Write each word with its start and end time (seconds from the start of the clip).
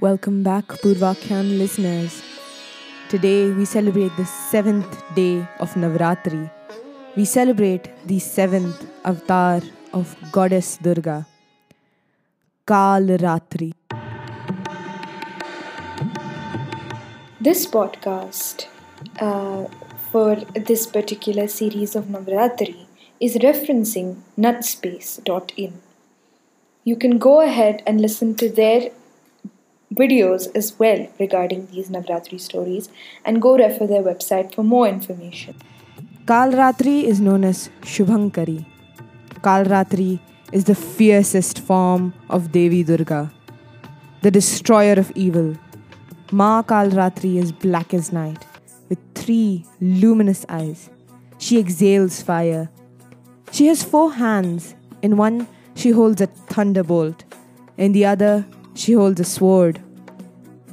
Welcome 0.00 0.42
back, 0.42 0.66
Purvakyan 0.82 1.58
listeners. 1.58 2.22
Today 3.10 3.50
we 3.50 3.66
celebrate 3.66 4.16
the 4.16 4.24
seventh 4.24 5.02
day 5.14 5.46
of 5.58 5.74
Navratri. 5.74 6.50
We 7.16 7.26
celebrate 7.26 7.90
the 8.06 8.18
seventh 8.18 8.86
avatar 9.04 9.60
of 9.92 10.16
Goddess 10.32 10.78
Durga, 10.78 11.26
Kal 12.66 13.02
Ratri. 13.24 13.74
This 17.38 17.66
podcast 17.66 18.68
uh, 19.18 19.66
for 20.10 20.36
this 20.54 20.86
particular 20.86 21.46
series 21.46 21.94
of 21.94 22.06
Navratri 22.06 22.86
is 23.20 23.36
referencing 23.36 24.16
nutspace.in. 24.38 25.74
You 26.84 26.96
can 26.96 27.18
go 27.18 27.42
ahead 27.42 27.82
and 27.86 28.00
listen 28.00 28.34
to 28.36 28.48
their 28.48 28.92
videos 29.94 30.48
as 30.54 30.78
well 30.78 31.08
regarding 31.18 31.66
these 31.66 31.88
Navratri 31.90 32.40
stories 32.40 32.88
and 33.24 33.42
go 33.42 33.56
refer 33.56 33.86
their 33.86 34.02
website 34.02 34.54
for 34.54 34.62
more 34.62 34.86
information. 34.86 35.54
Kalratri 36.26 37.02
is 37.04 37.20
known 37.20 37.44
as 37.44 37.70
Shubhankari. 37.80 38.64
Kalratri 39.42 40.20
is 40.52 40.64
the 40.64 40.74
fiercest 40.74 41.58
form 41.58 42.14
of 42.28 42.52
Devi 42.52 42.84
Durga, 42.84 43.32
the 44.22 44.30
destroyer 44.30 44.92
of 44.92 45.10
evil. 45.14 45.56
Ma 46.30 46.62
Kalratri 46.62 47.36
is 47.36 47.50
black 47.50 47.92
as 47.92 48.12
night, 48.12 48.46
with 48.88 48.98
three 49.14 49.64
luminous 49.80 50.46
eyes. 50.48 50.90
She 51.38 51.58
exhales 51.58 52.22
fire. 52.22 52.70
She 53.50 53.66
has 53.66 53.82
four 53.82 54.12
hands. 54.12 54.74
In 55.02 55.16
one, 55.16 55.48
she 55.74 55.90
holds 55.90 56.20
a 56.20 56.26
thunderbolt. 56.26 57.24
In 57.76 57.92
the 57.92 58.04
other, 58.04 58.46
she 58.74 58.92
holds 58.92 59.20
a 59.20 59.24
sword. 59.24 59.82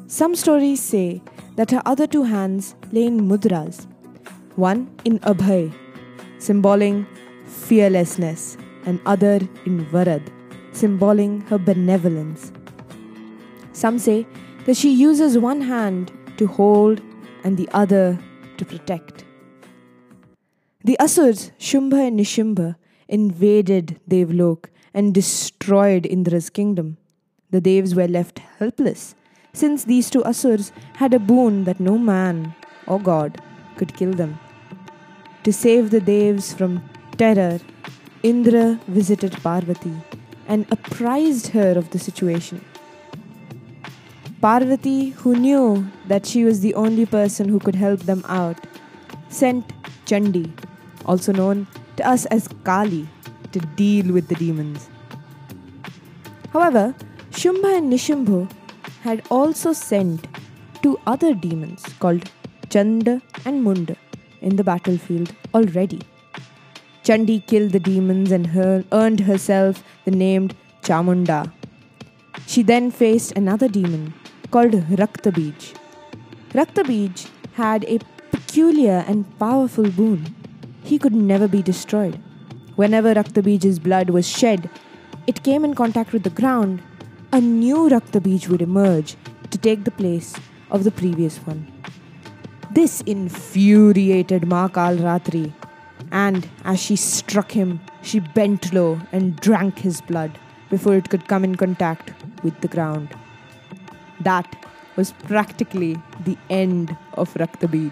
Some 0.07 0.35
stories 0.35 0.81
say 0.81 1.21
that 1.55 1.71
her 1.71 1.81
other 1.85 2.07
two 2.07 2.23
hands 2.23 2.75
lay 2.91 3.05
in 3.05 3.27
mudras, 3.27 3.87
one 4.55 4.89
in 5.05 5.19
abhay, 5.19 5.73
symboling 6.37 7.05
fearlessness, 7.45 8.57
and 8.85 9.01
other 9.05 9.39
in 9.65 9.85
varad, 9.87 10.31
symboling 10.71 11.41
her 11.41 11.57
benevolence. 11.57 12.51
Some 13.73 13.99
say 13.99 14.25
that 14.65 14.77
she 14.77 14.91
uses 14.93 15.37
one 15.37 15.61
hand 15.61 16.11
to 16.37 16.47
hold 16.47 17.01
and 17.43 17.57
the 17.57 17.69
other 17.73 18.17
to 18.57 18.65
protect. 18.65 19.25
The 20.83 20.97
Asurs, 20.99 21.51
Shumbha 21.59 22.07
and 22.07 22.19
Nishumbha, 22.19 22.75
invaded 23.07 23.99
Devlok 24.09 24.65
and 24.93 25.13
destroyed 25.13 26.05
Indra's 26.05 26.49
kingdom. 26.49 26.97
The 27.49 27.61
Devs 27.61 27.95
were 27.95 28.09
left 28.09 28.39
helpless, 28.59 29.15
since 29.53 29.85
these 29.85 30.09
two 30.09 30.21
Asurs 30.23 30.71
had 30.95 31.13
a 31.13 31.19
boon 31.19 31.63
that 31.63 31.79
no 31.79 31.97
man 31.97 32.53
or 32.87 32.99
god 32.99 33.41
could 33.77 33.95
kill 33.95 34.11
them. 34.11 34.37
To 35.43 35.53
save 35.53 35.89
the 35.89 36.01
Devs 36.01 36.53
from 36.53 36.83
terror, 37.17 37.59
Indra 38.21 38.79
visited 38.87 39.31
Parvati 39.41 39.93
and 40.47 40.65
apprised 40.71 41.47
her 41.47 41.77
of 41.77 41.91
the 41.91 41.99
situation. 41.99 42.63
Parvati, 44.41 45.11
who 45.11 45.35
knew 45.35 45.87
that 46.07 46.25
she 46.25 46.43
was 46.43 46.59
the 46.59 46.75
only 46.75 47.05
person 47.05 47.47
who 47.47 47.59
could 47.59 47.75
help 47.75 48.01
them 48.01 48.25
out, 48.27 48.67
sent 49.29 49.71
Chandi, 50.05 50.51
also 51.05 51.31
known 51.31 51.65
to 51.95 52.05
us 52.05 52.25
as 52.25 52.49
Kali, 52.65 53.07
to 53.53 53.59
deal 53.59 54.11
with 54.11 54.27
the 54.27 54.35
demons. 54.35 54.89
However, 56.51 56.93
Shumbha 57.39 57.77
and 57.77 57.93
Nishumbha 57.93 58.49
had 59.03 59.21
also 59.29 59.71
sent 59.71 60.27
two 60.81 60.99
other 61.05 61.35
demons 61.35 61.83
called 61.99 62.31
Chanda 62.71 63.21
and 63.45 63.63
Munda 63.63 63.95
in 64.41 64.55
the 64.55 64.63
battlefield 64.63 65.35
already. 65.53 66.01
Chandi 67.03 67.45
killed 67.45 67.73
the 67.73 67.79
demons 67.79 68.31
and 68.31 68.47
her, 68.47 68.83
earned 68.91 69.19
herself 69.19 69.83
the 70.05 70.09
name 70.09 70.49
Chamunda. 70.81 71.53
She 72.47 72.63
then 72.63 72.89
faced 72.89 73.33
another 73.33 73.67
demon 73.67 74.15
called 74.49 74.71
Raktabij. 74.71 75.75
Raktabij 76.53 77.29
had 77.53 77.85
a 77.85 77.99
peculiar 78.31 79.05
and 79.07 79.25
powerful 79.37 79.91
boon. 79.91 80.25
He 80.83 80.97
could 80.97 81.13
never 81.13 81.47
be 81.47 81.61
destroyed. 81.61 82.19
Whenever 82.77 83.13
Raktabij's 83.13 83.77
blood 83.77 84.09
was 84.09 84.27
shed, 84.27 84.71
it 85.27 85.43
came 85.43 85.63
in 85.63 85.75
contact 85.75 86.13
with 86.13 86.23
the 86.23 86.31
ground, 86.31 86.81
a 87.33 87.41
new 87.41 87.89
Raktabij 87.89 88.47
would 88.47 88.61
emerge 88.61 89.15
to 89.49 89.57
take 89.57 89.83
the 89.83 89.91
place 89.91 90.35
of 90.71 90.83
the 90.83 90.91
previous 90.91 91.37
one. 91.45 91.67
This 92.71 93.01
infuriated 93.01 94.47
Ma 94.47 94.67
Ratri, 94.69 95.53
and 96.11 96.47
as 96.63 96.79
she 96.79 96.95
struck 96.95 97.51
him, 97.51 97.81
she 98.01 98.19
bent 98.19 98.73
low 98.73 98.99
and 99.11 99.35
drank 99.37 99.79
his 99.79 99.99
blood 100.01 100.39
before 100.69 100.95
it 100.95 101.09
could 101.09 101.27
come 101.27 101.43
in 101.43 101.55
contact 101.55 102.13
with 102.43 102.59
the 102.61 102.67
ground. 102.67 103.09
That 104.21 104.65
was 104.95 105.11
practically 105.11 105.97
the 106.23 106.37
end 106.49 106.95
of 107.13 107.33
Raktabij. 107.33 107.91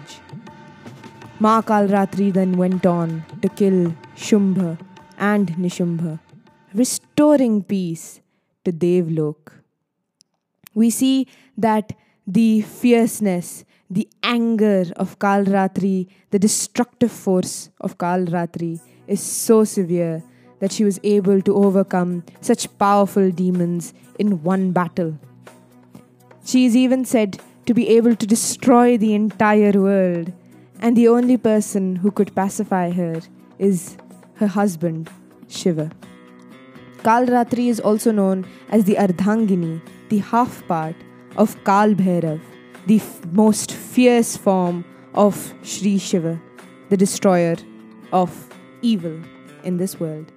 Ma 1.40 1.60
Ratri 1.60 2.32
then 2.32 2.56
went 2.56 2.86
on 2.86 3.24
to 3.42 3.48
kill 3.50 3.94
Shumbha 4.16 4.78
and 5.18 5.48
Nishumbha, 5.56 6.20
restoring 6.74 7.62
peace 7.62 8.20
to 8.66 8.72
Devlok. 8.72 9.52
We 10.74 10.90
see 10.90 11.26
that 11.56 11.92
the 12.26 12.62
fierceness, 12.62 13.64
the 13.88 14.08
anger 14.22 14.84
of 14.96 15.18
Kalratri, 15.18 16.08
the 16.30 16.38
destructive 16.38 17.12
force 17.12 17.70
of 17.80 17.96
Kalratri 17.98 18.80
is 19.06 19.22
so 19.22 19.62
severe 19.64 20.22
that 20.58 20.72
she 20.72 20.84
was 20.84 20.98
able 21.04 21.40
to 21.42 21.54
overcome 21.54 22.24
such 22.40 22.66
powerful 22.78 23.30
demons 23.30 23.94
in 24.18 24.42
one 24.42 24.72
battle. 24.72 25.18
She 26.44 26.64
is 26.66 26.74
even 26.74 27.04
said 27.04 27.40
to 27.66 27.74
be 27.74 27.88
able 27.88 28.16
to 28.16 28.26
destroy 28.26 28.96
the 28.96 29.14
entire 29.14 29.72
world, 29.72 30.32
and 30.80 30.96
the 30.96 31.08
only 31.08 31.36
person 31.36 31.96
who 31.96 32.10
could 32.10 32.34
pacify 32.34 32.90
her 32.90 33.20
is 33.58 33.96
her 34.34 34.46
husband, 34.46 35.10
Shiva. 35.48 35.90
Kalratri 36.98 37.68
is 37.68 37.80
also 37.80 38.10
known 38.10 38.46
as 38.70 38.84
the 38.84 38.94
Ardhangini, 38.96 39.80
the 40.08 40.18
half 40.18 40.66
part 40.66 40.96
of 41.36 41.56
Kal 41.64 41.94
Bhairav, 41.94 42.40
the 42.86 42.96
f- 42.96 43.24
most 43.32 43.72
fierce 43.72 44.36
form 44.36 44.84
of 45.14 45.54
Sri 45.62 45.98
Shiva, 45.98 46.40
the 46.90 46.96
destroyer 46.96 47.56
of 48.12 48.48
evil 48.82 49.20
in 49.64 49.76
this 49.76 49.98
world. 50.00 50.32